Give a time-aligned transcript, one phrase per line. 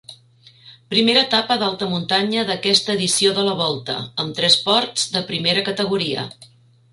[0.93, 6.27] Primera etapa d'alta muntanya d'aquesta edició de la Volta, amb tres ports de primera categoria.